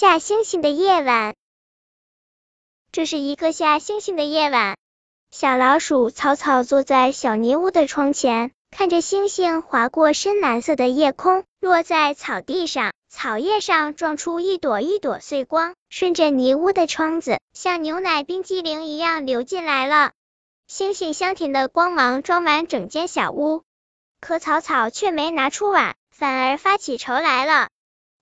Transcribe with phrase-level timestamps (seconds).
[0.00, 1.34] 下星星的夜晚。
[2.90, 4.78] 这是一个下星星的夜晚，
[5.30, 20.12] 小老鼠草草坐在小泥屋的窗前，看着星星划过深蓝色的夜空，落在草地上，草叶上撞出一朵一朵碎光，顺着泥屋的窗子，像牛奶冰激凌一样流进来了。
[20.66, 23.64] 星星香甜的光芒装满整间小屋，
[24.18, 27.68] 可草草却没拿出碗，反而发起愁来了。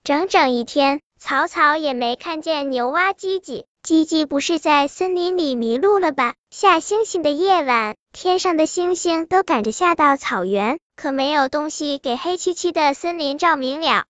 [0.03, 3.65] 整整一天，草草也没看见牛蛙叽叽。
[3.83, 6.35] 叽叽不是在森林里迷路了吧？
[6.51, 14.05] 下星星的夜晚，天上的星星都赶着下到草原，可没有东西给黑漆漆的森林照明了。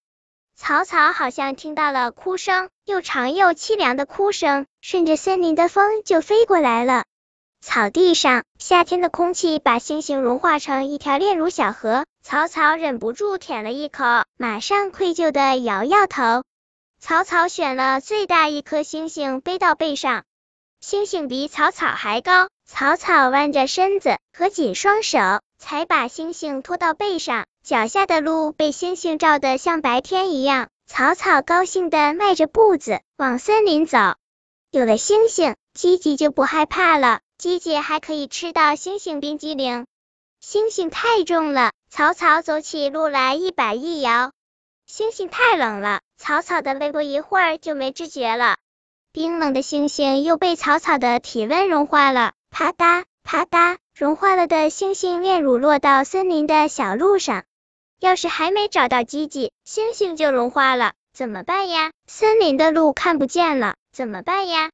[0.56, 7.04] 草草好像听到了哭声，又长又凄凉的哭声，顺着森林的风就飞过来了。
[7.60, 12.04] 草地上，夏天的空气把星星融化成一条炼乳小河。
[12.22, 14.04] 草草忍不住舔了一口，
[14.36, 16.42] 马上愧疚的摇摇头。
[17.00, 20.24] 草草选了最大一颗星星背到背上，
[20.80, 22.48] 星星比草草还高。
[22.66, 25.18] 草草弯着身子，合紧双手，
[25.58, 27.46] 才把星星拖到背上。
[27.64, 30.68] 脚下的路被星星照得像白天一样。
[30.86, 33.98] 草草高兴的迈着步子往森林走。
[34.70, 37.20] 有了星星，吉吉就不害怕了。
[37.38, 39.86] 吉吉还可以吃到星星冰激凌。
[40.40, 44.32] 星星太重了，草草走起路来一摆一摇。
[44.86, 48.56] 星星太冷了，草草的喂过一会儿就没知觉了。
[49.12, 57.44] 冰冷的星星又被草草的体温融化了，啪嗒啪嗒，融化了的星星炼乳落到森林的小路上。
[58.00, 61.92] 要是还没找到鸡鸡，星星就融化了，怎么办呀？
[62.06, 64.70] 森林的路看不见了，怎么办呀？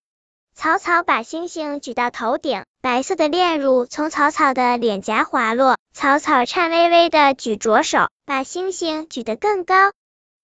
[0.54, 9.92] 草草把星星举到头顶，白色的炼乳从草草的脸颊滑落，草草颤巍巍的举着手，把星星举得更高。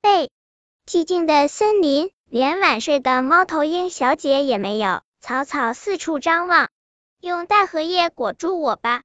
[0.03, 0.31] 背，
[0.91, 5.03] 寂静的森林，连晚睡的猫头鹰小姐也没有。
[5.21, 6.69] 草草四处张望，
[7.21, 9.03] 用大荷叶裹住我吧。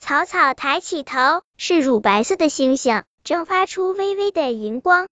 [0.00, 5.06] 草草抬起头，是乳白色的星星，正发出微微的银光。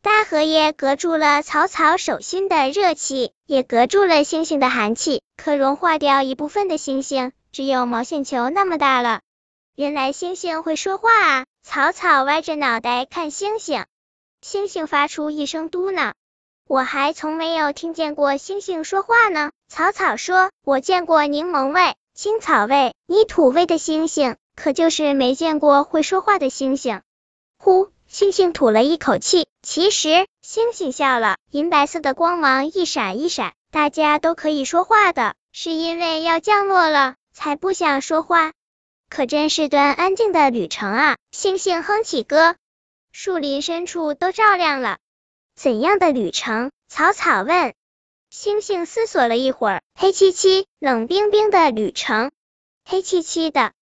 [0.00, 9.20] 大荷叶隔住了草草手心的热气，也隔住了星星的寒气，可融化掉一部分的星星，只有毛线球那么大了。
[9.74, 11.44] 原来星星会说话啊！
[11.62, 13.84] 草草歪着脑袋看星星。
[14.40, 16.12] 星星发出一声嘟囔，
[16.66, 19.50] 我还从没有听见过星星说话呢。
[19.68, 27.02] 草草说，我见过柠檬味、青草味、泥土味的星星，可就是没见过会说话的星星。
[27.58, 29.48] 呼，星星吐了一口气。
[29.60, 33.52] 其实，星星笑了，银白色的光芒一闪一闪。
[33.70, 38.52] 大家都可以说话的，是因为要降落了，才不想说话。
[39.10, 41.16] 可真是段安静的旅程啊！
[41.32, 42.54] 星星哼起歌。
[43.12, 44.98] 树林深处都照亮了。
[45.54, 46.70] 怎样的旅程？
[46.88, 47.74] 草草问。
[48.30, 52.30] 星星思索了一会儿，黑漆漆、冷冰冰的旅程。
[52.84, 53.72] 黑漆漆的。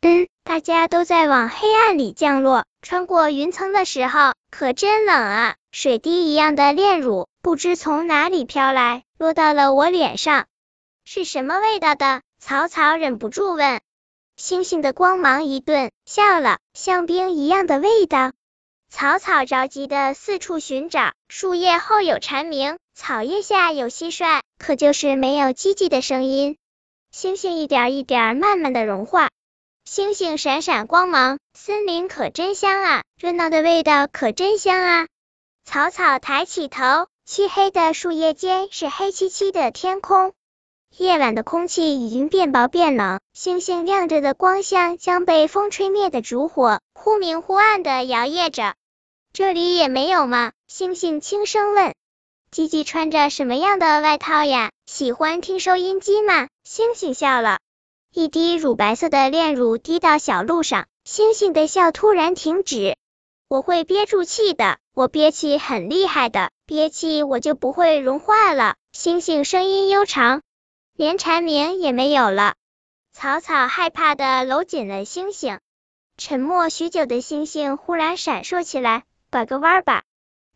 [0.00, 2.64] 嗯，大家都在往黑暗里降落。
[2.82, 5.56] 穿过云层的时候，可真冷啊！
[5.70, 10.46] 水滴一样的炼乳，不知从哪里飘来，落到了我脸上。
[11.04, 12.22] 是什么味道的？
[12.38, 13.82] 草草忍不住问。
[14.36, 18.32] 星星的光芒一顿，笑了，像冰一样的味道。
[18.90, 26.56] 草草着急的四处寻找，树叶后有蝉鸣，草叶下有蟋蟀，可就是没有叽叽的声音。
[27.12, 29.30] 星星一点一点慢慢的融化，
[29.84, 35.06] 星星闪闪光芒，森林可真香啊，热闹的味道可真香啊。
[35.64, 40.32] 草草抬起头，漆黑的树叶间是黑漆漆的天空。
[40.96, 48.74] 夜晚的空气已经变薄变冷，星星亮着的光像将被风吹灭的烛火，忽明忽暗的摇曳着。
[49.32, 50.52] 这里也没有吗？
[50.66, 51.94] 星星轻声问。
[52.50, 54.72] 吉吉穿着什么样的外套呀？
[54.86, 56.48] 喜欢听收音机吗？
[56.64, 57.60] 星星笑了，
[58.12, 62.96] 一滴乳白色的炼乳滴到小路上，星星的笑突然停止。
[63.46, 68.74] 我会憋住气的，我憋气很厉害的，憋气我就不会融化了。
[68.92, 70.42] 星星声音悠长，
[70.96, 72.54] 连蝉鸣也没有了。
[73.12, 75.60] 草草害怕的搂紧了星星。
[76.16, 79.04] 沉默许久的星星忽然闪烁起来。
[79.30, 80.02] 拐个弯吧，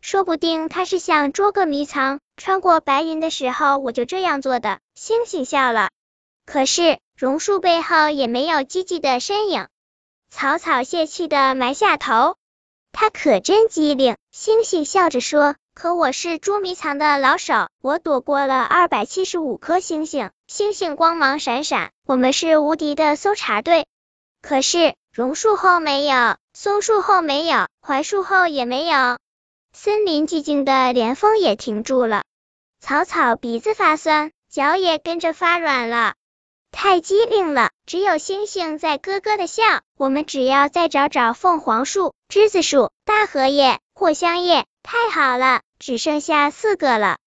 [0.01, 2.19] 说不定他是想捉个迷藏。
[2.35, 4.79] 穿过白云的时候，我就这样做的。
[4.95, 5.91] 星星笑了，
[6.45, 9.69] 可是榕树背后也没有积极的身影。
[10.29, 12.35] 草草泄气的埋下头，
[12.91, 14.17] 他可真机灵。
[14.33, 20.31] 星星笑着说：“可我是捉迷藏的老手，我躲过了二百七十五颗星星。
[20.47, 23.87] 星星光芒闪闪，我们是无敌的搜查队。
[24.41, 29.17] 可是榕树后没有。”松树后没有，槐树后也没有，
[29.73, 32.23] 森林寂静的，连风也停住了。
[32.79, 36.13] 草草鼻子发酸，脚也跟着发软了。
[36.71, 39.63] 太机灵了，只有星星在咯咯的笑。
[39.97, 47.17] 我们只要再找找凤凰树、栀子树、大荷叶、藿香叶，太好了，只剩下四个了。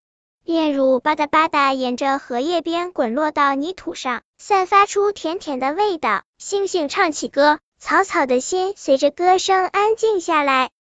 [0.42, 6.22] 炼乳吧嗒吧嗒沿着荷叶边滚落到泥土上，散发出甜甜的味道。
[6.38, 10.70] 星星唱起歌，草草的心随着歌声安静下来。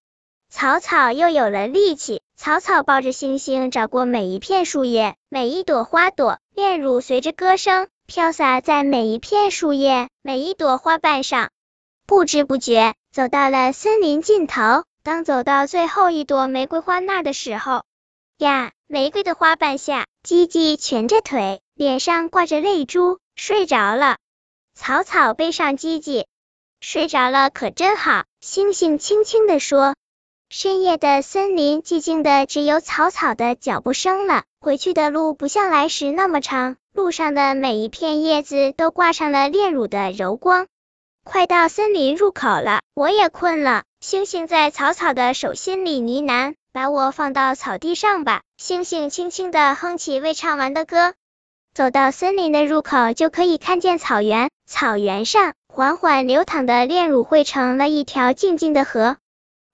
[0.50, 2.22] 草草又有了力气。
[2.36, 6.38] 草草抱着星星找过每一片树叶，每一朵花朵。
[6.54, 7.88] 炼乳随着歌声。
[8.06, 11.50] 飘洒在每一片树叶、每一朵花瓣上，
[12.06, 14.84] 不知不觉走到了森林尽头。
[15.02, 17.84] 当走到最后一朵玫瑰花那的时候，
[18.38, 24.16] 呀，玫瑰的花瓣下，吉吉蜷着腿，脸上挂着泪珠，睡着了。
[24.74, 26.26] 草草背上吉吉，
[26.80, 28.24] 睡着了可真好。
[28.40, 29.94] 星星轻轻地说。
[30.50, 34.44] 深夜的森林寂静的，只有草草的脚步声了。
[34.60, 36.76] 回去的路不像来时那么长。
[36.94, 40.66] 路上的每一片叶子都挂上了炼乳的柔光。
[41.22, 43.84] 快到森林入口了，我也困了。
[44.00, 51.12] 星星在草草的手心里呢喃：“把我放到草地上吧。”星星轻轻的哼起未唱完的歌。
[51.74, 54.48] 走到森林的入口，就可以看见草原。
[54.66, 59.16] 草原上缓缓流淌的炼乳汇成了一条静静的河。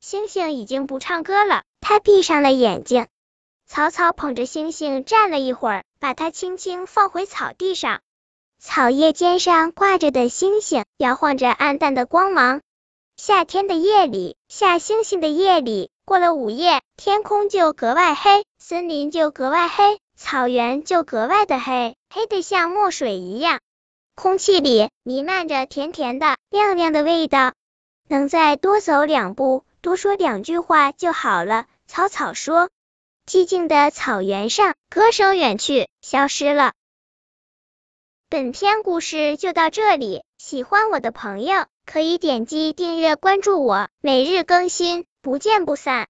[0.03, 3.07] 星星已经不唱歌了，它闭上了眼睛。
[3.67, 5.85] 草草捧着星星站了一会儿。
[5.99, 8.03] 把它轻轻放回草地上，
[8.59, 12.61] 草叶尖上挂着的星星摇晃着暗淡的光芒。
[13.17, 23.61] 夏天的夜里，下星星的夜里，过了午夜，天空就格外黑，森林就格外黑，草原就格外的黑，黑的像墨水一样。
[24.15, 27.53] 空气里弥漫着甜甜的、亮亮的味道。
[28.09, 31.67] 能再多走两步，多说两句话就好了。
[31.87, 32.71] 草草说。
[33.27, 36.75] 寂静的草原上，歌声远去，消失了。
[38.29, 46.03] 本篇故事就到这里，喜欢我的朋友可以点击订阅关注我，每日更新，不见不散。